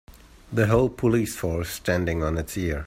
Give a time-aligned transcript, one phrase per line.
[0.51, 2.79] The whole police force standing on it's ear.